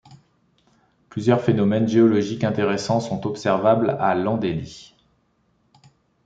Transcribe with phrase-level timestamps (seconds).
[1.09, 4.95] Plusieurs phénomènes géologiques intéressants sont observables à Landelies.